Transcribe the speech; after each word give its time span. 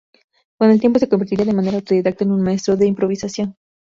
Con 0.57 0.71
el 0.71 0.79
tiempo 0.79 0.97
se 0.97 1.07
convertiría 1.07 1.45
de 1.45 1.53
manera 1.53 1.75
autodidacta 1.77 2.23
en 2.23 2.31
un 2.31 2.41
maestro 2.41 2.75
de 2.75 2.85
la 2.85 2.89
improvisación. 2.89 3.55